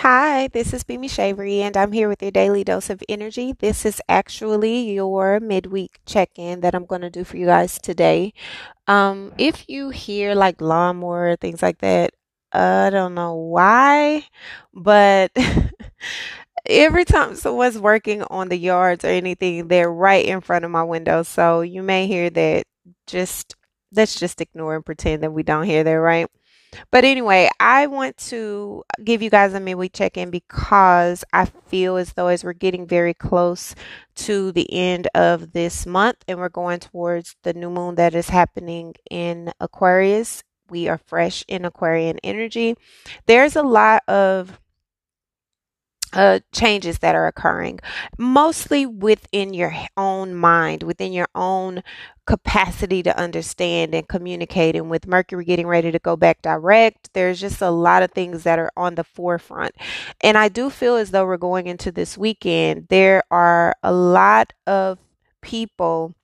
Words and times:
Hi, 0.00 0.48
this 0.48 0.72
is 0.72 0.82
Bimi 0.82 1.10
Shavery, 1.10 1.60
and 1.60 1.76
I'm 1.76 1.92
here 1.92 2.08
with 2.08 2.22
your 2.22 2.30
daily 2.30 2.64
dose 2.64 2.88
of 2.88 3.02
energy. 3.06 3.52
This 3.52 3.84
is 3.84 4.00
actually 4.08 4.92
your 4.92 5.40
midweek 5.40 6.00
check 6.06 6.30
in 6.36 6.60
that 6.62 6.74
I'm 6.74 6.86
going 6.86 7.02
to 7.02 7.10
do 7.10 7.22
for 7.22 7.36
you 7.36 7.44
guys 7.44 7.78
today. 7.78 8.32
Um, 8.86 9.34
if 9.36 9.68
you 9.68 9.90
hear 9.90 10.34
like 10.34 10.62
lawnmower, 10.62 11.36
things 11.36 11.60
like 11.60 11.80
that, 11.80 12.14
I 12.50 12.88
don't 12.88 13.14
know 13.14 13.34
why, 13.34 14.24
but 14.72 15.32
every 16.66 17.04
time 17.04 17.36
someone's 17.36 17.78
working 17.78 18.22
on 18.22 18.48
the 18.48 18.56
yards 18.56 19.04
or 19.04 19.08
anything, 19.08 19.68
they're 19.68 19.92
right 19.92 20.24
in 20.24 20.40
front 20.40 20.64
of 20.64 20.70
my 20.70 20.82
window. 20.82 21.22
So 21.24 21.60
you 21.60 21.82
may 21.82 22.06
hear 22.06 22.30
that. 22.30 22.64
Just 23.06 23.54
let's 23.92 24.18
just 24.18 24.40
ignore 24.40 24.76
and 24.76 24.86
pretend 24.86 25.22
that 25.24 25.32
we 25.32 25.42
don't 25.42 25.66
hear 25.66 25.84
that, 25.84 25.92
right? 25.92 26.26
But 26.90 27.04
anyway, 27.04 27.48
I 27.58 27.86
want 27.86 28.16
to 28.28 28.84
give 29.02 29.22
you 29.22 29.30
guys 29.30 29.54
a 29.54 29.60
midweek 29.60 29.92
check 29.92 30.16
in 30.16 30.30
because 30.30 31.24
I 31.32 31.44
feel 31.44 31.96
as 31.96 32.12
though 32.12 32.28
as 32.28 32.44
we're 32.44 32.52
getting 32.52 32.86
very 32.86 33.14
close 33.14 33.74
to 34.16 34.52
the 34.52 34.72
end 34.72 35.08
of 35.14 35.52
this 35.52 35.86
month 35.86 36.18
and 36.28 36.38
we're 36.38 36.48
going 36.48 36.80
towards 36.80 37.36
the 37.42 37.52
new 37.52 37.70
moon 37.70 37.96
that 37.96 38.14
is 38.14 38.28
happening 38.28 38.94
in 39.10 39.52
Aquarius. 39.60 40.42
We 40.68 40.88
are 40.88 40.98
fresh 40.98 41.44
in 41.48 41.64
Aquarian 41.64 42.18
energy. 42.22 42.76
There's 43.26 43.56
a 43.56 43.62
lot 43.62 44.02
of 44.08 44.60
uh, 46.12 46.40
changes 46.52 46.98
that 46.98 47.14
are 47.14 47.26
occurring, 47.26 47.80
mostly 48.18 48.86
within 48.86 49.54
your 49.54 49.74
own 49.96 50.34
mind, 50.34 50.82
within 50.82 51.12
your 51.12 51.28
own 51.34 51.82
capacity 52.26 53.02
to 53.02 53.18
understand 53.18 53.94
and 53.94 54.08
communicate. 54.08 54.76
And 54.76 54.90
with 54.90 55.06
Mercury 55.06 55.44
getting 55.44 55.66
ready 55.66 55.90
to 55.90 55.98
go 55.98 56.16
back 56.16 56.42
direct, 56.42 57.12
there's 57.12 57.40
just 57.40 57.60
a 57.60 57.70
lot 57.70 58.02
of 58.02 58.12
things 58.12 58.44
that 58.44 58.58
are 58.58 58.70
on 58.76 58.94
the 58.94 59.04
forefront. 59.04 59.74
And 60.20 60.36
I 60.38 60.48
do 60.48 60.70
feel 60.70 60.96
as 60.96 61.10
though 61.10 61.26
we're 61.26 61.36
going 61.36 61.66
into 61.66 61.92
this 61.92 62.16
weekend, 62.18 62.86
there 62.88 63.22
are 63.30 63.74
a 63.82 63.92
lot 63.92 64.52
of 64.66 64.98
people 65.42 66.14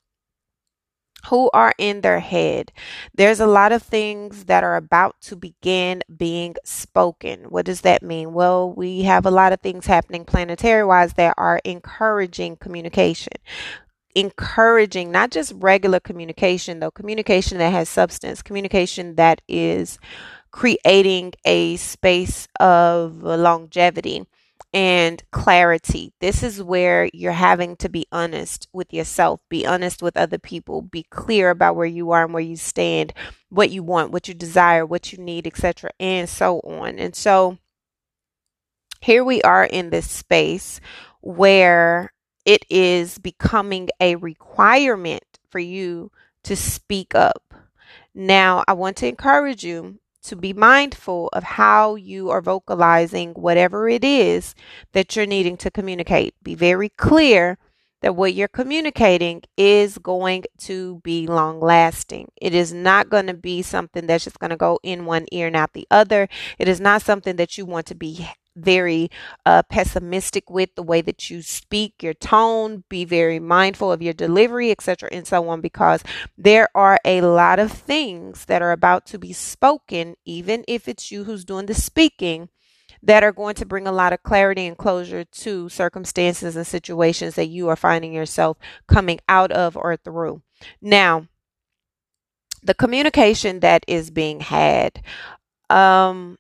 who 1.29 1.51
are 1.53 1.75
in 1.79 2.01
their 2.01 2.21
head. 2.21 2.73
There's 3.15 3.41
a 3.41 3.47
lot 3.47 3.73
of 3.73 3.83
things 3.83 4.45
that 4.45 4.65
are 4.65 4.77
about 4.77 5.21
to 5.23 5.37
begin 5.37 6.03
being 6.17 6.57
spoken. 6.65 7.45
What 7.45 7.67
does 7.67 7.83
that 7.83 8.03
mean? 8.03 8.33
Well, 8.33 8.73
we 8.73 9.03
have 9.03 9.27
a 9.27 9.31
lot 9.31 9.53
of 9.53 9.61
things 9.61 9.87
happening 9.87 10.25
planetary 10.25 10.85
wise 10.85 11.15
that 11.15 11.35
are 11.37 11.61
encouraging 11.65 12.57
communication. 12.57 13.35
Encouraging 14.15 15.11
not 15.11 15.31
just 15.31 15.53
regular 15.57 16.01
communication, 16.01 16.81
though, 16.81 16.91
communication 16.91 17.59
that 17.59 17.73
has 17.73 17.89
substance, 17.89 18.43
communication 18.43 19.17
that 19.17 19.43
is 19.47 19.99
creating 20.51 21.35
a 21.45 21.77
space 21.77 22.49
of 22.59 23.23
longevity 23.23 24.27
and 24.77 25.23
clarity. 25.31 26.13
This 26.21 26.43
is 26.43 26.63
where 26.63 27.09
you're 27.15 27.33
having 27.33 27.77
to 27.77 27.89
be 27.89 28.07
honest 28.13 28.69
with 28.75 28.93
yourself, 28.93 29.41
be 29.49 29.67
honest 29.67 30.03
with 30.03 30.19
other 30.19 30.37
people, 30.37 30.83
be 30.83 31.05
clear 31.05 31.49
about 31.49 31.77
where 31.77 31.87
you 31.87 32.11
are 32.11 32.25
and 32.25 32.35
where 32.35 32.43
you 32.43 32.57
stand, 32.57 33.15
what 33.49 33.71
you 33.71 33.83
want, 33.83 34.13
what 34.13 34.29
you 34.29 34.35
desire, 34.35 34.85
what 34.85 35.15
you 35.15 35.19
need, 35.19 35.47
etc., 35.47 35.93
and 35.99 36.29
so 36.29 36.61
on. 36.61 36.99
And 36.99 37.17
so 37.17 37.57
here 39.01 39.25
we 39.25 39.41
are 39.41 39.65
in 39.65 39.89
this 39.89 40.11
space 40.11 40.79
where 41.23 42.13
it 42.45 42.67
is 42.69 43.17
becoming 43.17 43.89
a 43.99 44.17
requirement 44.17 45.25
for 45.49 45.59
you 45.59 46.13
to 46.43 46.55
speak 46.55 47.15
up. 47.15 47.55
Now, 48.15 48.63
I 48.69 48.75
want 48.75 48.99
to 48.99 49.09
encourage 49.09 49.65
you 49.65 50.01
to 50.27 50.37
be 50.37 50.53
mindful 50.53 51.29
of 51.33 51.43
how 51.43 51.95
you 51.95 52.31
are 52.31 52.41
vocalizing 52.41 53.33
whatever 53.35 53.89
it 53.89 54.05
is 54.05 54.55
that 54.93 55.17
you're 55.17 55.27
needing 55.27 55.57
to 55.59 55.71
communicate. 55.71 56.35
Be 56.43 56.55
very 56.55 56.91
clear 56.91 57.59
that 58.03 58.15
what 58.15 58.35
you're 58.35 58.49
communicating 58.49 59.43
is 59.57 59.99
going 59.99 60.45
to 60.59 61.01
be 61.03 61.27
long 61.27 61.61
lasting. 61.61 62.31
It 62.41 62.55
is 62.55 62.73
not 62.73 63.09
going 63.09 63.27
to 63.27 63.35
be 63.35 63.63
something 63.63 64.07
that's 64.07 64.25
just 64.25 64.39
going 64.39 64.51
to 64.51 64.57
go 64.57 64.79
in 64.83 65.07
one 65.07 65.27
ear 65.33 65.47
and 65.47 65.57
out 65.57 65.73
the 65.73 65.86
other. 65.91 66.29
It 66.59 66.69
is 66.69 66.81
not 66.81 67.03
something 67.03 67.36
that 67.36 67.57
you 67.57 67.67
want 67.67 67.86
to 67.86 67.95
be 67.95 68.29
very 68.56 69.11
uh, 69.44 69.62
pessimistic 69.64 70.50
with 70.50 70.74
the 70.74 70.83
way 70.83 71.00
that 71.02 71.30
you 71.30 71.42
speak, 71.42 72.02
your 72.02 72.14
tone, 72.14 72.84
be 72.89 73.05
very 73.05 73.39
mindful 73.39 73.92
of 73.92 74.02
your 74.02 74.14
delivery, 74.14 74.70
etc., 74.70 75.08
and 75.12 75.27
so 75.27 75.48
on, 75.48 75.61
because 75.61 76.02
there 76.36 76.68
are 76.74 76.98
a 77.05 77.20
lot 77.20 77.58
of 77.58 77.70
things 77.70 78.46
that 78.46 78.62
are 78.62 78.72
about 78.72 79.06
to 79.06 79.18
be 79.18 79.33
spoken, 79.33 80.17
even 80.24 80.64
if 80.67 80.89
it's 80.89 81.12
you 81.12 81.24
who's 81.24 81.44
doing 81.44 81.67
the 81.67 81.74
speaking. 81.74 82.48
That 83.02 83.22
are 83.22 83.30
going 83.30 83.55
to 83.56 83.67
bring 83.67 83.86
a 83.86 83.92
lot 83.92 84.12
of 84.12 84.24
clarity 84.24 84.67
and 84.67 84.77
closure 84.77 85.23
to 85.24 85.68
circumstances 85.68 86.56
and 86.56 86.67
situations 86.67 87.36
that 87.36 87.46
you 87.46 87.68
are 87.68 87.77
finding 87.77 88.12
yourself 88.12 88.56
coming 88.88 89.20
out 89.28 89.52
of 89.52 89.77
or 89.77 89.96
through. 89.96 90.42
Now, 90.80 91.28
the 92.67 92.74
communication 92.74 93.61
that 93.61 93.84
is 93.86 94.11
being 94.11 94.40
had, 94.40 95.02
um, 95.70 96.36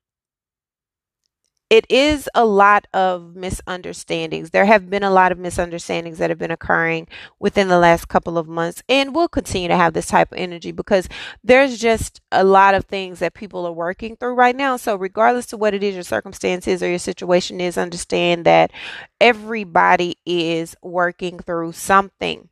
it 1.68 1.84
is 1.90 2.28
a 2.34 2.44
lot 2.44 2.86
of 2.92 3.34
misunderstandings. 3.34 4.50
There 4.50 4.66
have 4.66 4.88
been 4.88 5.02
a 5.02 5.10
lot 5.10 5.32
of 5.32 5.38
misunderstandings 5.38 6.18
that 6.18 6.30
have 6.30 6.38
been 6.38 6.52
occurring 6.52 7.08
within 7.40 7.66
the 7.66 7.78
last 7.78 8.06
couple 8.06 8.38
of 8.38 8.46
months, 8.46 8.82
and 8.88 9.14
we'll 9.14 9.28
continue 9.28 9.68
to 9.68 9.76
have 9.76 9.92
this 9.92 10.06
type 10.06 10.30
of 10.30 10.38
energy 10.38 10.70
because 10.70 11.08
there's 11.42 11.78
just 11.78 12.20
a 12.30 12.44
lot 12.44 12.74
of 12.74 12.84
things 12.84 13.18
that 13.18 13.34
people 13.34 13.66
are 13.66 13.72
working 13.72 14.14
through 14.14 14.34
right 14.34 14.54
now. 14.54 14.76
So, 14.76 14.94
regardless 14.94 15.52
of 15.52 15.58
what 15.60 15.74
it 15.74 15.82
is 15.82 15.94
your 15.94 16.04
circumstances 16.04 16.82
or 16.82 16.88
your 16.88 17.00
situation 17.00 17.60
is, 17.60 17.76
understand 17.76 18.44
that 18.44 18.70
everybody 19.20 20.18
is 20.24 20.76
working 20.82 21.38
through 21.40 21.72
something 21.72 22.48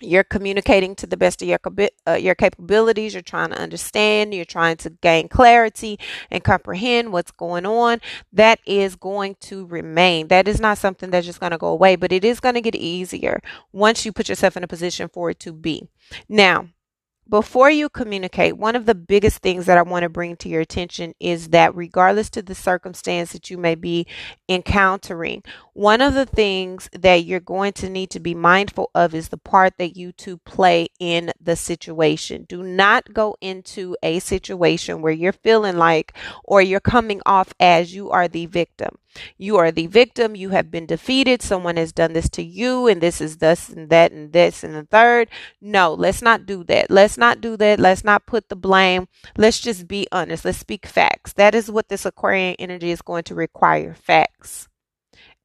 you're 0.00 0.24
communicating 0.24 0.94
to 0.96 1.06
the 1.06 1.16
best 1.16 1.42
of 1.42 1.48
your 1.48 1.58
uh, 2.06 2.12
your 2.12 2.34
capabilities 2.34 3.14
you're 3.14 3.22
trying 3.22 3.50
to 3.50 3.58
understand 3.60 4.34
you're 4.34 4.44
trying 4.44 4.76
to 4.76 4.90
gain 4.90 5.28
clarity 5.28 5.98
and 6.30 6.44
comprehend 6.44 7.12
what's 7.12 7.30
going 7.30 7.66
on 7.66 8.00
that 8.32 8.60
is 8.66 8.96
going 8.96 9.36
to 9.40 9.66
remain. 9.66 10.28
That 10.28 10.48
is 10.48 10.60
not 10.60 10.78
something 10.78 11.10
that's 11.10 11.26
just 11.26 11.40
going 11.40 11.52
to 11.52 11.58
go 11.58 11.68
away 11.68 11.96
but 11.96 12.12
it 12.12 12.24
is 12.24 12.40
going 12.40 12.54
to 12.54 12.60
get 12.60 12.74
easier 12.74 13.40
once 13.72 14.04
you 14.04 14.12
put 14.12 14.28
yourself 14.28 14.56
in 14.56 14.64
a 14.64 14.68
position 14.68 15.08
for 15.12 15.30
it 15.30 15.40
to 15.40 15.52
be. 15.52 15.88
Now 16.28 16.68
before 17.28 17.70
you 17.70 17.88
communicate, 17.88 18.56
one 18.56 18.76
of 18.76 18.86
the 18.86 18.94
biggest 18.94 19.38
things 19.38 19.66
that 19.66 19.78
I 19.78 19.82
want 19.82 20.04
to 20.04 20.08
bring 20.08 20.36
to 20.36 20.48
your 20.48 20.60
attention 20.60 21.14
is 21.18 21.48
that 21.48 21.74
regardless 21.74 22.30
to 22.30 22.42
the 22.42 22.54
circumstance 22.54 23.32
that 23.32 23.50
you 23.50 23.58
may 23.58 23.74
be 23.74 24.06
encountering, 24.48 25.42
one 25.72 26.00
of 26.00 26.14
the 26.14 26.26
things 26.26 26.88
that 26.92 27.24
you're 27.24 27.40
going 27.40 27.72
to 27.74 27.90
need 27.90 28.10
to 28.10 28.20
be 28.20 28.34
mindful 28.34 28.90
of 28.94 29.14
is 29.14 29.28
the 29.28 29.36
part 29.36 29.74
that 29.78 29.96
you 29.96 30.12
two 30.12 30.38
play 30.38 30.88
in 30.98 31.32
the 31.40 31.56
situation. 31.56 32.44
Do 32.48 32.62
not 32.62 33.12
go 33.12 33.36
into 33.40 33.96
a 34.02 34.20
situation 34.20 35.02
where 35.02 35.12
you're 35.12 35.32
feeling 35.32 35.76
like 35.76 36.12
or 36.44 36.62
you're 36.62 36.80
coming 36.80 37.20
off 37.26 37.52
as 37.58 37.94
you 37.94 38.10
are 38.10 38.28
the 38.28 38.46
victim. 38.46 38.98
You 39.38 39.56
are 39.56 39.70
the 39.70 39.86
victim. 39.86 40.36
You 40.36 40.50
have 40.50 40.70
been 40.70 40.86
defeated. 40.86 41.42
Someone 41.42 41.76
has 41.76 41.92
done 41.92 42.12
this 42.12 42.28
to 42.30 42.42
you, 42.42 42.86
and 42.86 43.00
this 43.00 43.20
is 43.20 43.38
this 43.38 43.68
and 43.68 43.88
that 43.90 44.12
and 44.12 44.32
this 44.32 44.62
and 44.64 44.74
the 44.74 44.84
third. 44.84 45.28
No, 45.60 45.94
let's 45.94 46.22
not 46.22 46.46
do 46.46 46.64
that. 46.64 46.90
Let's 46.90 47.15
not 47.18 47.40
do 47.40 47.56
that. 47.56 47.80
Let's 47.80 48.04
not 48.04 48.26
put 48.26 48.48
the 48.48 48.56
blame. 48.56 49.08
Let's 49.36 49.60
just 49.60 49.88
be 49.88 50.06
honest. 50.12 50.44
Let's 50.44 50.58
speak 50.58 50.86
facts. 50.86 51.32
That 51.34 51.54
is 51.54 51.70
what 51.70 51.88
this 51.88 52.06
Aquarian 52.06 52.56
energy 52.58 52.90
is 52.90 53.02
going 53.02 53.24
to 53.24 53.34
require 53.34 53.94
facts. 53.94 54.68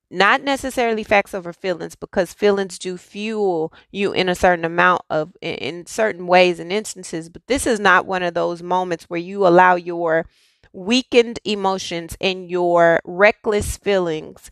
Not 0.09 0.43
necessarily 0.43 1.03
facts 1.03 1.33
over 1.33 1.53
feelings 1.53 1.95
because 1.95 2.33
feelings 2.33 2.77
do 2.77 2.97
fuel 2.97 3.71
you 3.91 4.11
in 4.11 4.27
a 4.27 4.35
certain 4.35 4.65
amount 4.65 5.03
of, 5.09 5.31
in 5.41 5.85
certain 5.85 6.27
ways 6.27 6.59
and 6.59 6.71
instances. 6.71 7.29
But 7.29 7.47
this 7.47 7.65
is 7.65 7.79
not 7.79 8.05
one 8.05 8.21
of 8.21 8.33
those 8.33 8.61
moments 8.61 9.05
where 9.05 9.19
you 9.19 9.47
allow 9.47 9.75
your 9.75 10.25
weakened 10.73 11.39
emotions 11.45 12.17
and 12.19 12.49
your 12.49 12.99
reckless 13.05 13.77
feelings 13.77 14.51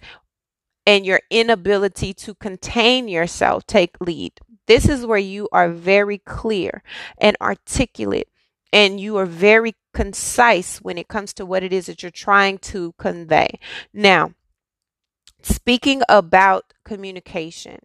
and 0.86 1.06
your 1.06 1.22
inability 1.30 2.14
to 2.14 2.34
contain 2.36 3.08
yourself 3.08 3.68
take 3.68 3.96
lead. 4.00 4.34
This 4.69 4.88
is 4.88 5.04
where 5.04 5.18
you 5.18 5.50
are 5.51 5.68
very 5.68 6.19
clear 6.19 6.83
and 7.18 7.36
articulate 7.42 8.30
and 8.71 9.00
you 9.00 9.18
are 9.18 9.25
very 9.25 9.75
concise 9.95 10.77
when 10.77 11.00
it 11.00 11.07
comes 11.07 11.33
to 11.33 11.45
what 11.45 11.63
it 11.63 11.74
is 11.74 11.88
that 11.88 12.04
you're 12.04 12.12
trying 12.12 12.60
to 12.60 12.94
convey. 13.00 13.57
Now, 13.92 14.33
speaking 15.42 16.04
about 16.07 16.75
communication, 16.83 17.80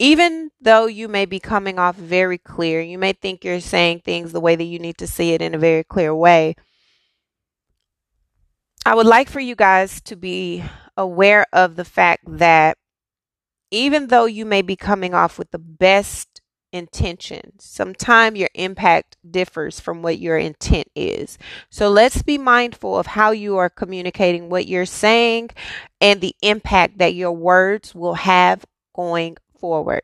even 0.00 0.50
though 0.60 0.86
you 0.86 1.06
may 1.06 1.24
be 1.24 1.38
coming 1.38 1.78
off 1.78 1.94
very 1.94 2.36
clear, 2.36 2.80
you 2.80 2.98
may 2.98 3.12
think 3.12 3.44
you're 3.44 3.60
saying 3.60 4.00
things 4.00 4.32
the 4.32 4.40
way 4.40 4.56
that 4.56 4.64
you 4.64 4.80
need 4.80 4.98
to 4.98 5.06
see 5.06 5.34
it 5.34 5.40
in 5.40 5.54
a 5.54 5.58
very 5.58 5.84
clear 5.84 6.12
way. 6.12 6.56
I 8.84 8.96
would 8.96 9.06
like 9.06 9.30
for 9.30 9.38
you 9.38 9.54
guys 9.54 10.00
to 10.00 10.16
be 10.16 10.64
aware 10.96 11.46
of 11.52 11.76
the 11.76 11.84
fact 11.84 12.24
that 12.26 12.76
even 13.74 14.06
though 14.06 14.26
you 14.26 14.44
may 14.44 14.62
be 14.62 14.76
coming 14.76 15.14
off 15.14 15.38
with 15.38 15.50
the 15.50 15.58
best 15.58 16.40
intention. 16.72 17.52
Sometimes 17.60 18.36
your 18.38 18.48
impact 18.54 19.16
differs 19.28 19.78
from 19.78 20.02
what 20.02 20.18
your 20.18 20.36
intent 20.36 20.88
is. 20.94 21.38
So 21.70 21.88
let's 21.88 22.22
be 22.22 22.36
mindful 22.36 22.98
of 22.98 23.06
how 23.06 23.30
you 23.30 23.56
are 23.56 23.70
communicating 23.70 24.48
what 24.48 24.66
you're 24.66 24.86
saying 24.86 25.50
and 26.00 26.20
the 26.20 26.34
impact 26.42 26.98
that 26.98 27.14
your 27.14 27.32
words 27.32 27.94
will 27.94 28.14
have 28.14 28.64
going 28.94 29.36
forward. 29.56 30.02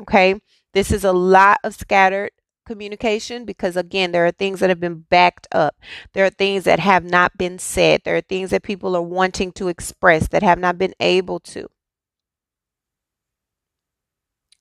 Okay. 0.00 0.40
This 0.74 0.90
is 0.92 1.04
a 1.04 1.12
lot 1.12 1.58
of 1.64 1.74
scattered 1.74 2.30
communication 2.66 3.44
because 3.44 3.76
again 3.76 4.12
there 4.12 4.24
are 4.24 4.30
things 4.30 4.60
that 4.60 4.70
have 4.70 4.78
been 4.78 5.04
backed 5.10 5.48
up 5.50 5.74
there 6.12 6.24
are 6.24 6.30
things 6.30 6.62
that 6.62 6.78
have 6.78 7.02
not 7.02 7.36
been 7.36 7.58
said 7.58 8.00
there 8.04 8.16
are 8.16 8.20
things 8.20 8.50
that 8.50 8.62
people 8.62 8.94
are 8.94 9.02
wanting 9.02 9.50
to 9.50 9.66
express 9.66 10.28
that 10.28 10.44
have 10.44 10.60
not 10.60 10.78
been 10.78 10.94
able 11.00 11.40
to 11.40 11.68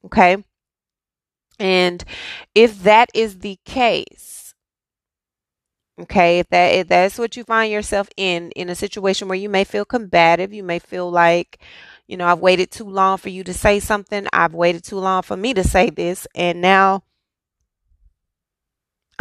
okay 0.06 0.44
and 1.59 2.03
if 2.56 2.83
that 2.83 3.09
is 3.13 3.39
the 3.39 3.59
case 3.65 4.53
okay 6.00 6.39
if 6.39 6.48
that 6.50 6.68
if 6.74 6.88
that's 6.88 7.19
what 7.19 7.36
you 7.38 7.44
find 7.44 7.71
yourself 7.71 8.09
in 8.18 8.51
in 8.51 8.69
a 8.69 8.75
situation 8.75 9.27
where 9.27 9.38
you 9.38 9.50
may 9.50 9.63
feel 9.63 9.86
combative 9.86 10.53
you 10.53 10.63
may 10.63 10.80
feel 10.80 11.09
like 11.12 11.59
you 12.07 12.18
know 12.18 12.25
i've 12.25 12.39
waited 12.39 12.71
too 12.71 12.89
long 12.89 13.18
for 13.18 13.30
you 13.30 13.44
to 13.44 13.53
say 13.53 13.80
something 13.80 14.25
i've 14.33 14.53
waited 14.53 14.83
too 14.83 14.98
long 14.98 15.21
for 15.21 15.38
me 15.38 15.53
to 15.53 15.63
say 15.63 15.89
this 15.89 16.27
and 16.36 16.62
now 16.62 17.03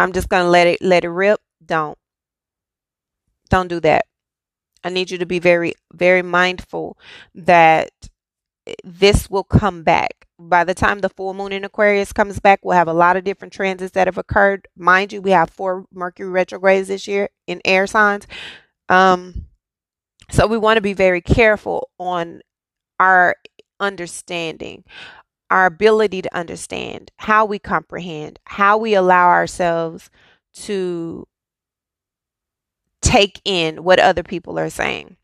I'm 0.00 0.12
just 0.12 0.30
to 0.30 0.44
let 0.44 0.66
it 0.66 0.80
let 0.80 1.04
it 1.04 1.10
rip. 1.10 1.40
Don't. 1.64 1.98
Don't 3.50 3.68
do 3.68 3.80
that. 3.80 4.06
I 4.82 4.88
need 4.88 5.10
you 5.10 5.18
to 5.18 5.26
be 5.26 5.38
very 5.38 5.74
very 5.92 6.22
mindful 6.22 6.96
that 7.34 7.90
this 8.82 9.28
will 9.28 9.44
come 9.44 9.82
back. 9.82 10.26
By 10.42 10.64
the 10.64 10.74
time 10.74 11.00
the 11.00 11.10
full 11.10 11.34
moon 11.34 11.52
in 11.52 11.64
Aquarius 11.64 12.12
comes 12.12 12.40
back, 12.40 12.60
we'll 12.62 12.76
have 12.76 12.88
a 12.88 12.94
lot 12.94 13.16
of 13.16 13.24
different 13.24 13.52
transits 13.52 13.92
that 13.92 14.06
have 14.08 14.18
occurred. 14.18 14.66
Mind 14.76 15.12
you, 15.12 15.20
we 15.20 15.32
have 15.32 15.50
four 15.50 15.84
Mercury 15.92 16.30
retrogrades 16.30 16.88
this 16.88 17.06
year 17.06 17.28
in 17.46 17.60
air 17.64 17.86
signs. 17.86 18.26
Um, 18.88 19.46
so 20.30 20.46
we 20.46 20.56
want 20.56 20.78
to 20.78 20.82
be 20.82 20.94
very 20.94 21.20
careful 21.20 21.90
on 21.98 22.40
our 22.98 23.36
understanding 23.78 24.84
our 25.50 25.66
ability 25.66 26.22
to 26.22 26.34
understand, 26.34 27.10
how 27.16 27.44
we 27.44 27.58
comprehend, 27.58 28.38
how 28.44 28.78
we 28.78 28.94
allow 28.94 29.28
ourselves 29.28 30.08
to 30.52 31.26
take 33.02 33.40
in 33.44 33.82
what 33.82 33.98
other 33.98 34.22
people 34.22 34.58
are 34.58 34.70
saying. 34.70 35.16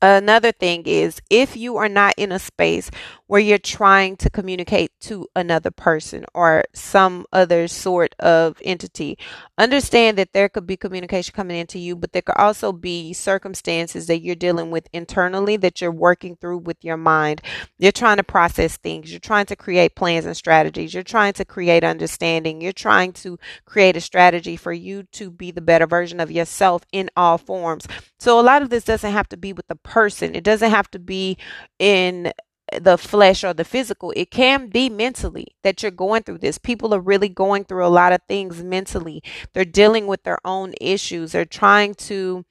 Another 0.00 0.52
thing 0.52 0.84
is 0.86 1.20
if 1.28 1.56
you 1.56 1.76
are 1.76 1.88
not 1.88 2.14
in 2.16 2.30
a 2.30 2.38
space 2.38 2.88
where 3.26 3.40
you're 3.40 3.58
trying 3.58 4.16
to 4.16 4.30
communicate 4.30 4.92
to 5.00 5.26
another 5.34 5.72
person 5.72 6.24
or 6.34 6.64
some 6.72 7.26
other 7.32 7.66
sort 7.66 8.14
of 8.20 8.56
entity, 8.64 9.18
understand 9.58 10.16
that 10.16 10.32
there 10.32 10.48
could 10.48 10.68
be 10.68 10.76
communication 10.76 11.34
coming 11.34 11.58
into 11.58 11.80
you, 11.80 11.96
but 11.96 12.12
there 12.12 12.22
could 12.22 12.36
also 12.36 12.70
be 12.72 13.12
circumstances 13.12 14.06
that 14.06 14.22
you're 14.22 14.36
dealing 14.36 14.70
with 14.70 14.88
internally 14.92 15.56
that 15.56 15.80
you're 15.80 15.90
working 15.90 16.36
through 16.36 16.58
with 16.58 16.76
your 16.84 16.96
mind. 16.96 17.42
You're 17.76 17.90
trying 17.90 18.18
to 18.18 18.22
process 18.22 18.76
things, 18.76 19.10
you're 19.10 19.18
trying 19.18 19.46
to 19.46 19.56
create 19.56 19.96
plans 19.96 20.24
and 20.24 20.36
strategies, 20.36 20.94
you're 20.94 21.02
trying 21.02 21.32
to 21.34 21.44
create 21.44 21.82
understanding, 21.82 22.60
you're 22.60 22.72
trying 22.72 23.12
to 23.14 23.36
create 23.64 23.96
a 23.96 24.00
strategy 24.00 24.56
for 24.56 24.72
you 24.72 25.02
to 25.12 25.28
be 25.28 25.50
the 25.50 25.60
better 25.60 25.88
version 25.88 26.20
of 26.20 26.30
yourself 26.30 26.84
in 26.92 27.10
all 27.16 27.36
forms. 27.36 27.88
So 28.20 28.38
a 28.38 28.42
lot 28.42 28.62
of 28.62 28.70
this 28.70 28.84
doesn't 28.84 29.12
have 29.12 29.28
to 29.30 29.36
be 29.36 29.52
with 29.52 29.66
the 29.66 29.76
person. 29.88 30.34
It 30.34 30.44
doesn't 30.44 30.70
have 30.70 30.90
to 30.92 30.98
be 30.98 31.38
in 31.78 32.32
the 32.80 32.98
flesh 32.98 33.44
or 33.44 33.54
the 33.54 33.64
physical. 33.64 34.12
It 34.14 34.30
can 34.30 34.68
be 34.68 34.90
mentally 34.90 35.48
that 35.62 35.82
you're 35.82 35.90
going 35.90 36.22
through 36.22 36.38
this. 36.38 36.58
People 36.58 36.94
are 36.94 37.00
really 37.00 37.30
going 37.30 37.64
through 37.64 37.86
a 37.86 37.88
lot 37.88 38.12
of 38.12 38.20
things 38.28 38.62
mentally. 38.62 39.22
They're 39.52 39.64
dealing 39.64 40.06
with 40.06 40.22
their 40.24 40.38
own 40.44 40.74
issues. 40.80 41.32
They're 41.32 41.46
trying 41.46 41.94
to 41.94 42.44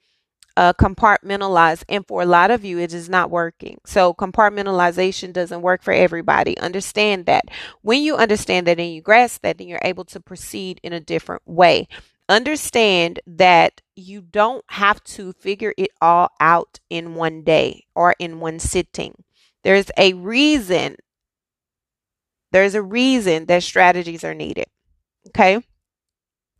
uh, 0.56 0.72
compartmentalize. 0.72 1.84
And 1.88 2.04
for 2.06 2.20
a 2.20 2.26
lot 2.26 2.50
of 2.50 2.64
you, 2.64 2.80
it 2.80 2.92
is 2.92 3.08
not 3.08 3.30
working. 3.30 3.78
So 3.86 4.12
compartmentalization 4.12 5.32
doesn't 5.32 5.62
work 5.62 5.82
for 5.82 5.92
everybody. 5.92 6.58
Understand 6.58 7.26
that. 7.26 7.44
When 7.82 8.02
you 8.02 8.16
understand 8.16 8.66
that 8.66 8.80
and 8.80 8.92
you 8.92 9.00
grasp 9.00 9.42
that, 9.42 9.58
then 9.58 9.68
you're 9.68 9.78
able 9.84 10.04
to 10.06 10.18
proceed 10.18 10.80
in 10.82 10.92
a 10.92 11.00
different 11.00 11.42
way 11.46 11.86
understand 12.28 13.20
that 13.26 13.80
you 13.96 14.20
don't 14.20 14.64
have 14.68 15.02
to 15.04 15.32
figure 15.32 15.74
it 15.76 15.90
all 16.00 16.30
out 16.40 16.80
in 16.90 17.14
one 17.14 17.42
day 17.42 17.84
or 17.94 18.14
in 18.18 18.40
one 18.40 18.58
sitting. 18.58 19.24
There's 19.64 19.90
a 19.96 20.14
reason. 20.14 20.96
There's 22.52 22.74
a 22.74 22.82
reason 22.82 23.46
that 23.46 23.62
strategies 23.62 24.24
are 24.24 24.34
needed. 24.34 24.66
Okay. 25.28 25.62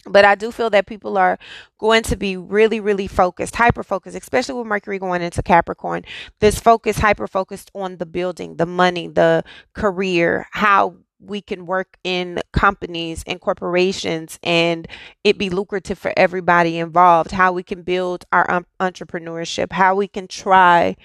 But 0.05 0.25
I 0.25 0.37
do 0.37 0.53
feel 0.53 0.71
that 0.71 0.87
people 0.87 1.19
are 1.19 1.39
going 1.79 2.03
to 2.05 2.17
be 2.17 2.37
really, 2.37 2.81
really 2.81 3.07
focused, 3.07 3.57
hyper 3.57 3.83
focused, 3.83 4.17
especially 4.17 4.55
with 4.55 4.67
Mercury 4.67 4.99
going 4.99 5.23
into 5.23 5.43
Capricorn. 5.43 6.05
This 6.41 6.59
focus, 6.59 6.99
hyper 6.99 7.27
focused 7.27 7.71
on 7.75 7.97
the 7.97 8.07
building, 8.07 8.57
the 8.57 8.67
money, 8.67 9.09
the 9.09 9.45
career, 9.75 10.47
how 10.53 10.97
we 11.21 11.41
can 11.41 11.67
work 11.67 11.97
in 12.05 12.41
companies 12.53 13.25
and 13.27 13.41
corporations 13.41 14.39
and 14.43 14.87
it 15.25 15.39
be 15.39 15.51
lucrative 15.51 15.99
for 15.99 16.13
everybody 16.17 16.79
involved, 16.79 17.33
how 17.33 17.53
we 17.53 17.63
can 17.63 17.83
build 17.83 18.25
our 18.33 18.65
entrepreneurship, 18.81 19.73
how 19.73 19.95
we 19.95 20.09
can 20.09 20.29
try. 20.29 20.97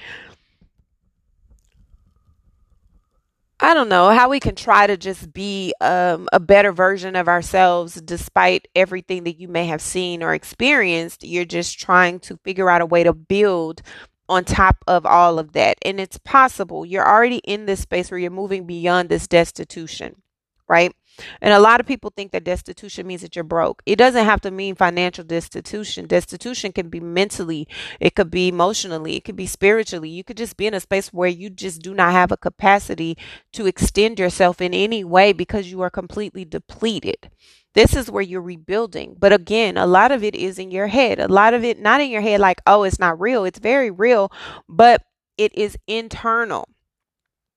I 3.60 3.74
don't 3.74 3.88
know 3.88 4.10
how 4.10 4.30
we 4.30 4.40
can 4.40 4.56
try 4.56 4.88
to 4.88 4.98
just 4.98 5.32
be 5.32 5.74
um, 5.80 6.28
a 6.34 6.40
better 6.40 6.74
version 6.74 7.16
of 7.16 7.30
ourselves 7.30 7.96
despite 8.02 8.68
everything 8.76 9.24
that 9.24 9.40
you 9.40 9.48
may 9.48 9.68
have 9.68 9.82
seen 9.82 10.22
or 10.22 10.34
experienced. 10.34 11.24
You're 11.24 11.46
just 11.46 11.80
trying 11.80 12.20
to 12.22 12.38
figure 12.44 12.70
out 12.70 12.82
a 12.82 12.86
way 12.86 13.04
to 13.04 13.14
build 13.14 13.82
on 14.30 14.44
top 14.46 14.78
of 14.88 15.06
all 15.06 15.40
of 15.40 15.54
that. 15.54 15.78
And 15.84 16.00
it's 16.00 16.18
possible 16.18 16.86
you're 16.86 17.08
already 17.08 17.38
in 17.38 17.66
this 17.66 17.82
space 17.82 18.10
where 18.10 18.20
you're 18.20 18.32
moving 18.32 18.66
beyond 18.66 19.10
this 19.10 19.28
destitution, 19.28 20.22
right? 20.68 20.94
And 21.42 21.54
a 21.54 21.60
lot 21.60 21.80
of 21.80 21.86
people 21.86 22.12
think 22.16 22.32
that 22.32 22.44
destitution 22.44 23.06
means 23.06 23.22
that 23.22 23.36
you're 23.36 23.44
broke. 23.44 23.84
It 23.86 23.98
doesn't 23.98 24.26
have 24.26 24.42
to 24.42 24.52
mean 24.52 24.76
financial 24.76 25.24
destitution. 25.24 26.08
Destitution 26.08 26.72
can 26.72 26.90
be 26.90 27.00
mentally, 27.00 27.68
it 28.00 28.16
could 28.16 28.32
be 28.32 28.48
emotionally, 28.48 29.16
it 29.16 29.24
could 29.24 29.36
be 29.36 29.46
spiritually. 29.46 30.10
You 30.10 30.24
could 30.24 30.38
just 30.38 30.58
be 30.58 30.66
in 30.66 30.74
a 30.74 30.80
space 30.80 31.14
where 31.14 31.30
you 31.30 31.50
just 31.50 31.82
do 31.82 31.94
not 31.94 32.14
have 32.14 32.32
a 32.32 32.38
capacity 32.38 33.18
to 33.52 33.68
extend 33.68 34.18
yourself 34.18 34.60
in 34.62 34.74
any 34.74 35.04
way 35.04 35.34
because 35.34 35.72
you 35.72 35.82
are 35.82 35.92
completely 35.92 36.46
depleted. 36.46 37.30
This 37.74 37.96
is 37.96 38.12
where 38.12 38.24
you're 38.24 38.42
rebuilding. 38.42 39.16
But 39.20 39.34
again, 39.34 39.78
a 39.78 39.88
lot 39.88 40.12
of 40.12 40.24
it 40.24 40.36
is 40.36 40.60
in 40.60 40.72
your 40.72 40.88
head. 40.88 41.20
A 41.20 41.28
lot 41.28 41.54
of 41.54 41.64
it 41.64 41.80
not 41.80 42.02
in 42.02 42.10
your 42.10 42.22
head 42.22 42.40
like, 42.40 42.62
"Oh, 42.68 42.84
it's 42.84 43.00
not 43.00 43.20
real." 43.20 43.46
It's 43.46 43.60
very 43.60 43.92
real, 43.92 44.32
but 44.70 45.04
it 45.38 45.54
is 45.56 45.78
internal. 45.88 46.70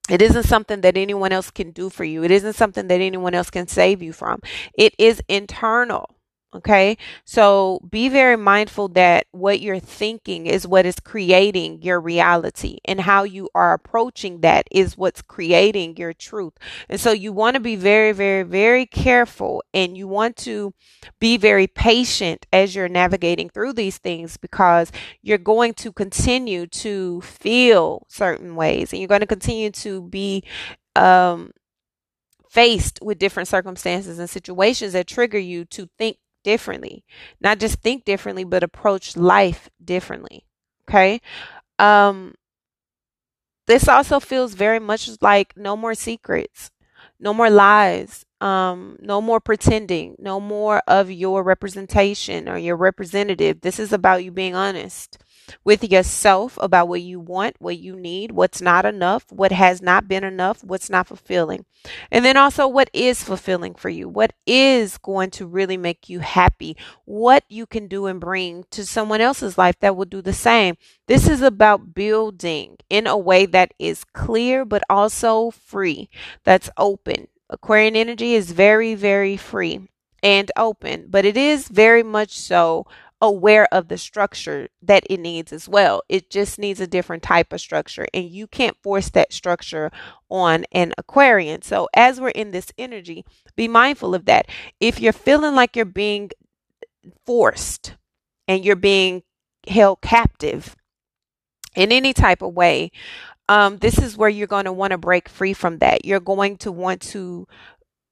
It 0.09 0.21
isn't 0.21 0.43
something 0.43 0.81
that 0.81 0.97
anyone 0.97 1.33
else 1.33 1.51
can 1.51 1.71
do 1.71 1.89
for 1.89 2.05
you. 2.05 2.23
It 2.23 2.31
isn't 2.31 2.53
something 2.53 2.87
that 2.87 3.01
anyone 3.01 3.33
else 3.33 3.49
can 3.49 3.67
save 3.67 4.01
you 4.01 4.13
from. 4.13 4.41
It 4.73 4.95
is 4.97 5.21
internal. 5.27 6.16
Okay. 6.57 6.97
So 7.23 7.81
be 7.87 8.09
very 8.09 8.35
mindful 8.35 8.87
that 8.89 9.27
what 9.31 9.59
you're 9.59 9.79
thinking 9.79 10.47
is 10.47 10.65
what 10.65 10.87
is 10.87 10.99
creating 10.99 11.83
your 11.83 11.99
reality 11.99 12.79
and 12.85 13.01
how 13.01 13.23
you 13.23 13.47
are 13.53 13.73
approaching 13.73 14.41
that 14.41 14.67
is 14.71 14.97
what's 14.97 15.21
creating 15.21 15.97
your 15.97 16.13
truth. 16.13 16.53
And 16.89 16.99
so 16.99 17.11
you 17.11 17.31
want 17.31 17.53
to 17.53 17.59
be 17.59 17.75
very, 17.75 18.11
very, 18.11 18.41
very 18.41 18.87
careful 18.87 19.63
and 19.71 19.95
you 19.95 20.07
want 20.07 20.35
to 20.37 20.73
be 21.19 21.37
very 21.37 21.67
patient 21.67 22.47
as 22.51 22.73
you're 22.73 22.89
navigating 22.89 23.49
through 23.49 23.73
these 23.73 23.99
things 23.99 24.37
because 24.37 24.91
you're 25.21 25.37
going 25.37 25.75
to 25.75 25.91
continue 25.91 26.65
to 26.67 27.21
feel 27.21 28.07
certain 28.09 28.55
ways 28.55 28.91
and 28.91 28.99
you're 28.99 29.07
going 29.07 29.21
to 29.21 29.27
continue 29.27 29.69
to 29.69 30.01
be, 30.01 30.43
um, 30.95 31.51
faced 32.49 32.99
with 33.01 33.19
different 33.19 33.47
circumstances 33.47 34.19
and 34.19 34.29
situations 34.29 34.93
that 34.93 35.07
trigger 35.07 35.37
you 35.37 35.65
to 35.65 35.89
think 35.97 36.17
differently. 36.43 37.03
Not 37.41 37.59
just 37.59 37.81
think 37.81 38.05
differently, 38.05 38.43
but 38.43 38.63
approach 38.63 39.17
life 39.17 39.69
differently. 39.83 40.45
Okay. 40.89 41.21
Um, 41.79 42.35
this 43.67 43.87
also 43.87 44.19
feels 44.19 44.53
very 44.53 44.79
much 44.79 45.09
like 45.21 45.55
no 45.57 45.75
more 45.75 45.93
secrets, 45.93 46.71
no 47.19 47.33
more 47.33 47.49
lies, 47.49 48.25
um, 48.41 48.97
no 49.01 49.21
more 49.21 49.39
pretending, 49.39 50.15
no 50.19 50.39
more 50.39 50.81
of 50.87 51.09
your 51.11 51.43
representation 51.43 52.47
or 52.47 52.57
your 52.57 52.75
representative. 52.77 53.61
This 53.61 53.79
is 53.79 53.91
about 53.93 54.23
you 54.23 54.31
being 54.31 54.55
honest. 54.55 55.17
with 55.63 55.83
yourself 55.83 56.57
about 56.61 56.87
what 56.87 57.01
you 57.01 57.19
want, 57.19 57.55
what 57.59 57.77
you 57.77 57.95
need, 57.95 58.31
what's 58.31 58.61
not 58.61 58.85
enough, 58.85 59.25
what 59.29 59.51
has 59.51 59.81
not 59.81 60.07
been 60.07 60.23
enough, 60.23 60.63
what's 60.63 60.89
not 60.89 61.07
fulfilling. 61.07 61.65
And 62.11 62.25
then 62.25 62.37
also 62.37 62.67
what 62.67 62.89
is 62.93 63.23
fulfilling 63.23 63.75
for 63.75 63.89
you, 63.89 64.09
what 64.09 64.33
is 64.45 64.97
going 64.97 65.29
to 65.31 65.45
really 65.45 65.77
make 65.77 66.09
you 66.09 66.19
happy, 66.19 66.75
what 67.05 67.43
you 67.49 67.65
can 67.65 67.87
do 67.87 68.07
and 68.07 68.19
bring 68.19 68.65
to 68.71 68.85
someone 68.85 69.21
else's 69.21 69.57
life 69.57 69.79
that 69.79 69.95
will 69.95 70.05
do 70.05 70.21
the 70.21 70.33
same. 70.33 70.75
This 71.07 71.27
is 71.27 71.41
about 71.41 71.93
building 71.93 72.77
in 72.89 73.07
a 73.07 73.17
way 73.17 73.45
that 73.45 73.73
is 73.79 74.03
clear 74.03 74.65
but 74.65 74.83
also 74.89 75.51
free, 75.51 76.09
that's 76.43 76.69
open. 76.77 77.27
Aquarian 77.49 77.95
energy 77.95 78.33
is 78.33 78.51
very, 78.51 78.95
very 78.95 79.37
free 79.37 79.87
and 80.21 80.51
open, 80.57 81.07
but 81.09 81.25
it 81.25 81.37
is 81.37 81.67
very 81.67 82.03
much 82.03 82.37
so 82.37 82.85
aware 83.21 83.67
of 83.71 83.87
the 83.87 83.97
structure 83.97 84.67
that 84.81 85.03
it 85.09 85.19
needs 85.19 85.51
as 85.51 85.67
well. 85.67 86.03
It 86.09 86.29
just 86.29 86.59
needs 86.59 86.79
a 86.79 86.87
different 86.87 87.23
type 87.23 87.51
of 87.51 87.61
structure, 87.61 88.05
and 88.13 88.29
you 88.29 88.47
can't 88.47 88.77
force 88.83 89.09
that 89.11 89.33
structure 89.33 89.91
on 90.29 90.65
an 90.71 90.93
Aquarian. 90.97 91.61
So, 91.61 91.87
as 91.93 92.19
we're 92.19 92.29
in 92.29 92.51
this 92.51 92.71
energy, 92.77 93.25
be 93.55 93.67
mindful 93.67 94.13
of 94.13 94.25
that. 94.25 94.47
If 94.79 94.99
you're 94.99 95.13
feeling 95.13 95.55
like 95.55 95.75
you're 95.75 95.85
being 95.85 96.31
forced 97.25 97.95
and 98.47 98.63
you're 98.63 98.75
being 98.75 99.23
held 99.67 100.01
captive 100.01 100.75
in 101.75 101.91
any 101.91 102.13
type 102.13 102.41
of 102.41 102.53
way, 102.53 102.91
um, 103.49 103.77
this 103.77 103.97
is 103.97 104.17
where 104.17 104.29
you're 104.29 104.47
going 104.47 104.65
to 104.65 104.73
want 104.73 104.91
to 104.91 104.97
break 104.97 105.29
free 105.29 105.53
from 105.53 105.77
that. 105.79 106.05
You're 106.05 106.19
going 106.19 106.57
to 106.57 106.71
want 106.71 107.01
to 107.13 107.47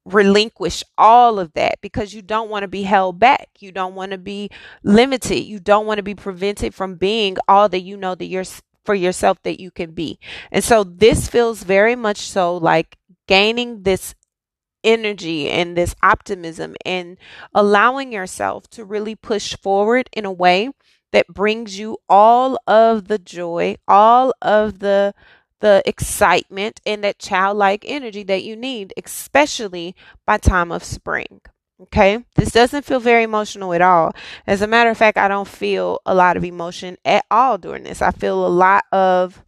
relinquish 0.06 0.84
all 0.96 1.38
of 1.38 1.52
that 1.54 1.80
because 1.80 2.14
you 2.14 2.22
don't 2.22 2.48
want 2.48 2.62
to 2.62 2.68
be 2.68 2.82
held 2.82 3.18
back. 3.18 3.48
You 3.58 3.72
don't 3.72 3.94
want 3.94 4.12
to 4.12 4.18
be 4.18 4.50
limited. 4.82 5.40
You 5.40 5.58
don't 5.58 5.86
want 5.86 5.98
to 5.98 6.02
be 6.02 6.14
prevented 6.14 6.74
from 6.74 6.94
being 6.94 7.36
all 7.48 7.68
that 7.68 7.80
you 7.80 7.96
know 7.96 8.14
that 8.14 8.26
you're 8.26 8.44
for 8.84 8.94
yourself 8.94 9.42
that 9.42 9.60
you 9.60 9.70
can 9.70 9.90
be. 9.90 10.18
And 10.50 10.62
so 10.62 10.84
this 10.84 11.28
feels 11.28 11.64
very 11.64 11.96
much 11.96 12.18
so 12.18 12.56
like 12.56 12.96
gaining 13.26 13.82
this 13.82 14.14
energy 14.84 15.50
and 15.50 15.76
this 15.76 15.94
optimism 16.02 16.76
and 16.86 17.18
allowing 17.52 18.12
yourself 18.12 18.70
to 18.70 18.84
really 18.84 19.16
push 19.16 19.56
forward 19.56 20.08
in 20.12 20.24
a 20.24 20.32
way 20.32 20.70
that 21.12 21.28
brings 21.28 21.78
you 21.78 21.98
all 22.08 22.58
of 22.66 23.08
the 23.08 23.18
joy, 23.18 23.76
all 23.86 24.34
of 24.42 24.80
the 24.80 25.14
the 25.60 25.82
excitement 25.86 26.80
and 26.84 27.02
that 27.02 27.18
childlike 27.18 27.82
energy 27.86 28.22
that 28.22 28.44
you 28.44 28.54
need, 28.54 28.92
especially 29.02 29.96
by 30.26 30.36
time 30.36 30.70
of 30.70 30.84
spring. 30.84 31.40
Okay, 31.80 32.24
this 32.36 32.52
doesn't 32.52 32.84
feel 32.86 33.00
very 33.00 33.22
emotional 33.22 33.74
at 33.74 33.82
all. 33.82 34.12
As 34.46 34.62
a 34.62 34.66
matter 34.66 34.88
of 34.90 34.96
fact, 34.96 35.18
I 35.18 35.28
don't 35.28 35.48
feel 35.48 36.00
a 36.06 36.14
lot 36.14 36.36
of 36.36 36.44
emotion 36.44 36.96
at 37.04 37.24
all 37.30 37.58
during 37.58 37.82
this. 37.84 38.00
I 38.00 38.12
feel 38.12 38.46
a 38.46 38.48
lot 38.48 38.84
of 38.92 39.44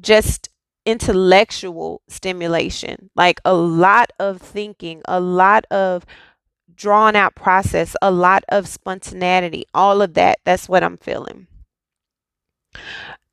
just 0.00 0.50
intellectual 0.84 2.02
stimulation, 2.08 3.10
like 3.16 3.40
a 3.44 3.54
lot 3.54 4.10
of 4.18 4.40
thinking, 4.40 5.00
a 5.06 5.20
lot 5.20 5.64
of 5.70 6.04
drawn 6.80 7.14
out 7.14 7.34
process, 7.34 7.94
a 8.00 8.10
lot 8.10 8.42
of 8.48 8.66
spontaneity, 8.66 9.64
all 9.74 10.00
of 10.00 10.14
that. 10.14 10.38
That's 10.44 10.68
what 10.68 10.82
I'm 10.82 10.96
feeling. 10.96 11.46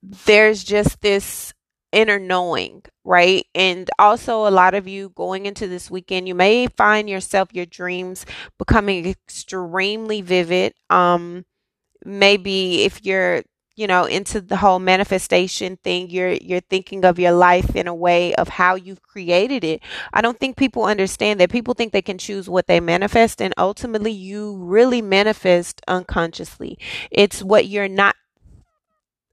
There's 0.04 0.64
just 0.64 1.02
this 1.02 1.54
inner 1.94 2.20
knowing, 2.20 2.84
right? 3.06 3.46
And 3.56 3.90
also, 3.98 4.46
a 4.46 4.52
lot 4.52 4.74
of 4.74 4.88
you 4.88 5.10
going 5.16 5.46
into 5.46 5.68
this 5.68 5.90
weekend, 5.90 6.28
you 6.28 6.36
may 6.36 6.68
find 6.68 7.10
yourself 7.10 7.54
your 7.54 7.66
dreams 7.66 8.26
becoming 8.60 9.06
extremely 9.06 10.22
vivid. 10.22 10.74
Um, 10.90 11.46
maybe 12.06 12.84
if 12.84 13.06
you're 13.06 13.44
you 13.78 13.88
know 13.88 14.04
into 14.06 14.42
the 14.42 14.58
whole 14.58 14.80
manifestation 14.80 15.78
thing 15.84 16.10
you're 16.10 16.34
you're 16.34 16.60
thinking 16.60 17.06
of 17.06 17.18
your 17.20 17.32
life 17.32 17.76
in 17.76 17.88
a 17.88 17.96
way 17.96 18.36
of 18.36 18.50
how 18.50 18.76
you've 18.76 19.02
created 19.04 19.64
it 19.64 19.82
i 20.14 20.22
don't 20.22 20.40
think 20.40 20.58
people 20.58 20.84
understand 20.84 21.40
that 21.40 21.52
people 21.52 21.74
think 21.74 21.94
they 21.94 22.02
can 22.02 22.18
choose 22.18 22.50
what 22.50 22.68
they 22.68 22.80
manifest 22.80 23.42
and 23.42 23.54
ultimately 23.58 24.12
you 24.12 24.58
really 24.58 25.02
manifest 25.02 25.82
unconsciously 25.88 26.78
it's 27.12 27.42
what 27.44 27.68
you're 27.68 27.88
not 27.88 28.16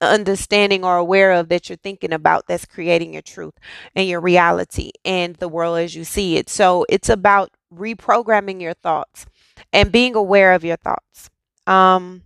understanding 0.00 0.84
or 0.84 0.96
aware 0.96 1.32
of 1.32 1.48
that 1.48 1.68
you're 1.68 1.76
thinking 1.76 2.12
about 2.12 2.46
that's 2.46 2.64
creating 2.64 3.12
your 3.12 3.22
truth 3.22 3.54
and 3.94 4.08
your 4.08 4.20
reality 4.20 4.90
and 5.04 5.36
the 5.36 5.48
world 5.48 5.78
as 5.78 5.94
you 5.94 6.04
see 6.04 6.36
it. 6.36 6.48
So 6.48 6.84
it's 6.88 7.08
about 7.08 7.50
reprogramming 7.72 8.60
your 8.60 8.74
thoughts 8.74 9.26
and 9.72 9.90
being 9.90 10.14
aware 10.14 10.52
of 10.52 10.64
your 10.64 10.76
thoughts. 10.76 11.30
Um, 11.66 12.22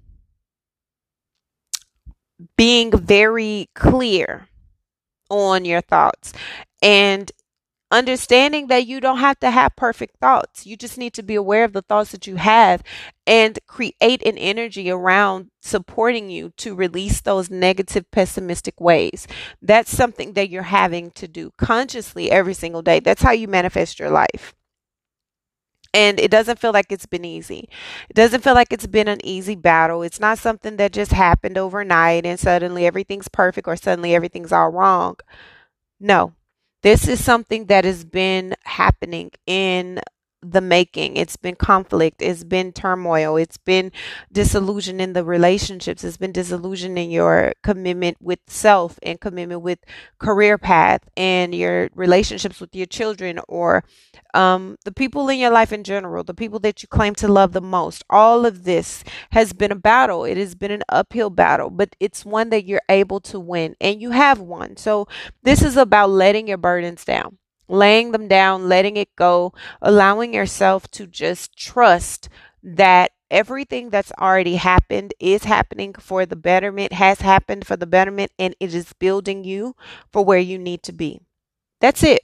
being 2.56 2.90
very 2.90 3.68
clear 3.74 4.48
on 5.30 5.64
your 5.64 5.80
thoughts 5.80 6.32
and 6.82 7.30
understanding 7.90 8.66
that 8.66 8.86
you 8.86 9.00
don't 9.00 9.18
have 9.18 9.38
to 9.40 9.50
have 9.50 9.74
perfect 9.76 10.18
thoughts. 10.20 10.66
You 10.66 10.76
just 10.76 10.98
need 10.98 11.14
to 11.14 11.22
be 11.22 11.34
aware 11.34 11.64
of 11.64 11.72
the 11.72 11.82
thoughts 11.82 12.12
that 12.12 12.26
you 12.26 12.36
have 12.36 12.82
and 13.26 13.58
create 13.66 14.22
an 14.22 14.36
energy 14.36 14.90
around 14.90 15.50
supporting 15.62 16.30
you 16.30 16.52
to 16.58 16.74
release 16.74 17.20
those 17.20 17.50
negative, 17.50 18.10
pessimistic 18.10 18.80
ways. 18.80 19.26
That's 19.62 19.94
something 19.94 20.34
that 20.34 20.50
you're 20.50 20.64
having 20.64 21.10
to 21.12 21.26
do 21.26 21.52
consciously 21.56 22.30
every 22.30 22.54
single 22.54 22.82
day. 22.82 23.00
That's 23.00 23.22
how 23.22 23.32
you 23.32 23.48
manifest 23.48 23.98
your 23.98 24.10
life. 24.10 24.54
And 25.94 26.20
it 26.20 26.30
doesn't 26.30 26.58
feel 26.58 26.72
like 26.72 26.92
it's 26.92 27.06
been 27.06 27.24
easy. 27.24 27.68
It 28.10 28.14
doesn't 28.14 28.44
feel 28.44 28.54
like 28.54 28.72
it's 28.72 28.86
been 28.86 29.08
an 29.08 29.24
easy 29.24 29.54
battle. 29.56 30.02
It's 30.02 30.20
not 30.20 30.38
something 30.38 30.76
that 30.76 30.92
just 30.92 31.12
happened 31.12 31.56
overnight 31.56 32.26
and 32.26 32.38
suddenly 32.38 32.86
everything's 32.86 33.28
perfect 33.28 33.66
or 33.66 33.76
suddenly 33.76 34.14
everything's 34.14 34.52
all 34.52 34.68
wrong. 34.70 35.16
No, 36.00 36.34
this 36.82 37.08
is 37.08 37.24
something 37.24 37.66
that 37.66 37.84
has 37.84 38.04
been 38.04 38.54
happening 38.64 39.32
in 39.46 40.00
the 40.42 40.60
making. 40.60 41.16
It's 41.16 41.36
been 41.36 41.56
conflict. 41.56 42.22
It's 42.22 42.44
been 42.44 42.72
turmoil. 42.72 43.36
It's 43.36 43.56
been 43.56 43.90
disillusion 44.30 45.00
in 45.00 45.12
the 45.12 45.24
relationships. 45.24 46.04
It's 46.04 46.16
been 46.16 46.32
disillusion 46.32 46.96
in 46.96 47.10
your 47.10 47.54
commitment 47.62 48.18
with 48.20 48.38
self 48.46 48.98
and 49.02 49.20
commitment 49.20 49.62
with 49.62 49.80
career 50.18 50.56
path 50.56 51.02
and 51.16 51.54
your 51.54 51.90
relationships 51.94 52.60
with 52.60 52.74
your 52.74 52.86
children 52.86 53.40
or 53.48 53.84
um, 54.34 54.76
the 54.84 54.92
people 54.92 55.28
in 55.28 55.38
your 55.38 55.50
life 55.50 55.72
in 55.72 55.82
general, 55.82 56.22
the 56.22 56.34
people 56.34 56.60
that 56.60 56.82
you 56.82 56.88
claim 56.88 57.14
to 57.16 57.28
love 57.28 57.52
the 57.52 57.60
most. 57.60 58.04
All 58.08 58.46
of 58.46 58.64
this 58.64 59.02
has 59.32 59.52
been 59.52 59.72
a 59.72 59.76
battle. 59.76 60.24
It 60.24 60.36
has 60.36 60.54
been 60.54 60.70
an 60.70 60.82
uphill 60.88 61.30
battle, 61.30 61.70
but 61.70 61.96
it's 61.98 62.24
one 62.24 62.50
that 62.50 62.64
you're 62.64 62.82
able 62.88 63.20
to 63.20 63.40
win 63.40 63.74
and 63.80 64.00
you 64.00 64.12
have 64.12 64.38
won. 64.38 64.76
So 64.76 65.08
this 65.42 65.62
is 65.62 65.76
about 65.76 66.10
letting 66.10 66.46
your 66.46 66.58
burdens 66.58 67.04
down 67.04 67.38
laying 67.68 68.12
them 68.12 68.28
down, 68.28 68.68
letting 68.68 68.96
it 68.96 69.14
go, 69.16 69.52
allowing 69.80 70.34
yourself 70.34 70.90
to 70.92 71.06
just 71.06 71.56
trust 71.56 72.28
that 72.62 73.12
everything 73.30 73.90
that's 73.90 74.12
already 74.18 74.56
happened 74.56 75.14
is 75.20 75.44
happening 75.44 75.94
for 75.94 76.26
the 76.26 76.36
betterment, 76.36 76.92
has 76.92 77.20
happened 77.20 77.66
for 77.66 77.76
the 77.76 77.86
betterment, 77.86 78.32
and 78.38 78.54
it 78.58 78.74
is 78.74 78.92
building 78.94 79.44
you 79.44 79.76
for 80.12 80.24
where 80.24 80.38
you 80.38 80.58
need 80.58 80.82
to 80.82 80.92
be. 80.92 81.20
That's 81.80 82.02
it. 82.02 82.22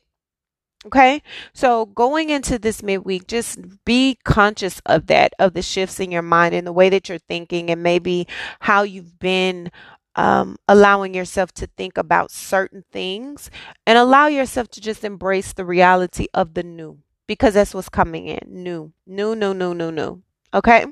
Okay. 0.86 1.22
So 1.54 1.86
going 1.86 2.28
into 2.28 2.58
this 2.58 2.82
midweek, 2.82 3.26
just 3.26 3.58
be 3.86 4.18
conscious 4.24 4.82
of 4.84 5.06
that, 5.06 5.32
of 5.38 5.54
the 5.54 5.62
shifts 5.62 5.98
in 5.98 6.10
your 6.10 6.22
mind 6.22 6.54
and 6.54 6.66
the 6.66 6.74
way 6.74 6.90
that 6.90 7.08
you're 7.08 7.18
thinking, 7.18 7.70
and 7.70 7.82
maybe 7.82 8.26
how 8.60 8.82
you've 8.82 9.18
been 9.18 9.70
um, 10.16 10.56
allowing 10.68 11.14
yourself 11.14 11.52
to 11.54 11.66
think 11.66 11.98
about 11.98 12.30
certain 12.30 12.84
things 12.92 13.50
and 13.86 13.98
allow 13.98 14.26
yourself 14.26 14.68
to 14.70 14.80
just 14.80 15.04
embrace 15.04 15.52
the 15.52 15.64
reality 15.64 16.26
of 16.34 16.54
the 16.54 16.62
new 16.62 16.98
because 17.26 17.54
that's 17.54 17.74
what's 17.74 17.88
coming 17.88 18.26
in 18.26 18.40
new, 18.48 18.92
new, 19.06 19.34
new, 19.34 19.54
new, 19.54 19.74
new, 19.74 19.90
new. 19.90 20.22
Okay. 20.52 20.86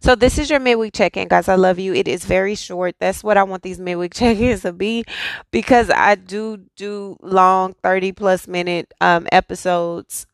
So 0.00 0.14
this 0.14 0.38
is 0.38 0.48
your 0.48 0.60
midweek 0.60 0.94
check-in, 0.94 1.28
guys. 1.28 1.48
I 1.48 1.56
love 1.56 1.78
you. 1.78 1.92
It 1.92 2.08
is 2.08 2.24
very 2.24 2.54
short. 2.54 2.96
That's 3.00 3.22
what 3.22 3.36
I 3.36 3.42
want 3.42 3.62
these 3.62 3.78
midweek 3.78 4.14
check-ins 4.14 4.62
to 4.62 4.72
be, 4.72 5.04
because 5.50 5.90
I 5.90 6.14
do 6.14 6.64
do 6.76 7.16
long, 7.20 7.74
thirty 7.82 8.12
plus 8.12 8.48
minute 8.48 8.92
um, 9.00 9.26
episodes 9.30 10.26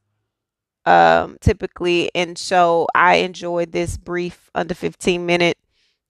um, 0.86 1.36
typically, 1.40 2.10
and 2.14 2.36
so 2.38 2.86
I 2.94 3.16
enjoy 3.16 3.66
this 3.66 3.96
brief 3.96 4.50
under 4.54 4.74
fifteen 4.74 5.26
minute 5.26 5.58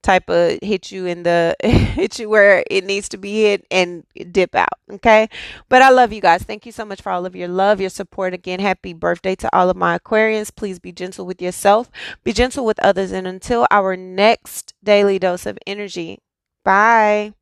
type 0.04 0.28
of 0.28 0.58
hit 0.62 0.92
you 0.92 1.06
in 1.06 1.24
the 1.24 1.56
hit 1.62 2.18
you 2.18 2.28
where 2.28 2.62
it 2.70 2.84
needs 2.84 3.08
to 3.08 3.16
be 3.16 3.42
hit 3.42 3.66
and 3.70 4.04
dip 4.30 4.54
out. 4.54 4.78
Okay. 4.90 5.28
But 5.68 5.82
I 5.82 5.90
love 5.90 6.12
you 6.12 6.20
guys. 6.20 6.42
Thank 6.42 6.66
you 6.66 6.72
so 6.72 6.84
much 6.84 7.02
for 7.02 7.10
all 7.10 7.26
of 7.26 7.34
your 7.34 7.48
love, 7.48 7.80
your 7.80 7.90
support. 7.90 8.34
Again, 8.34 8.60
happy 8.60 8.92
birthday 8.92 9.34
to 9.36 9.56
all 9.56 9.70
of 9.70 9.76
my 9.76 9.98
Aquarians. 9.98 10.54
Please 10.54 10.78
be 10.78 10.92
gentle 10.92 11.26
with 11.26 11.42
yourself, 11.42 11.90
be 12.22 12.32
gentle 12.32 12.64
with 12.64 12.78
others. 12.80 13.10
And 13.10 13.26
until 13.26 13.66
our 13.70 13.96
next 13.96 14.74
daily 14.84 15.18
dose 15.18 15.46
of 15.46 15.58
energy, 15.66 16.20
bye. 16.64 17.32